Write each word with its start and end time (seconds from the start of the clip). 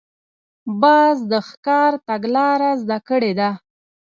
باز 0.81 1.17
د 1.31 1.33
ښکار 1.47 1.91
تګلاره 2.07 2.71
زده 2.81 2.97
کړې 3.07 3.31
ده 3.39 3.49